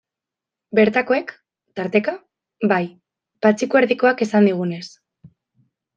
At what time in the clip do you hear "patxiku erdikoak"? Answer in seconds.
3.47-4.25